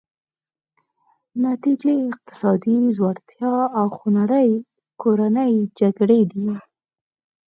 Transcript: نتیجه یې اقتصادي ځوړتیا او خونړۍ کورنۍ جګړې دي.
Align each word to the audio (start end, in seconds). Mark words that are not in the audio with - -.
نتیجه 1.45 1.91
یې 1.99 2.03
اقتصادي 2.13 2.77
ځوړتیا 2.97 3.53
او 3.77 3.85
خونړۍ 3.97 4.49
کورنۍ 5.01 5.53
جګړې 5.79 6.21
دي. 6.31 6.49